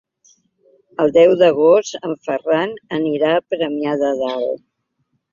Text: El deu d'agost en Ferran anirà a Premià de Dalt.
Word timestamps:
El 1.01 1.11
deu 1.17 1.33
d'agost 1.41 2.07
en 2.09 2.15
Ferran 2.27 2.73
anirà 2.97 3.35
a 3.35 3.43
Premià 3.55 3.93
de 4.05 4.09
Dalt. 4.23 4.65